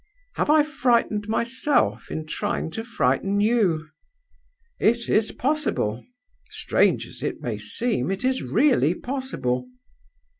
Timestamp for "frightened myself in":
0.63-2.25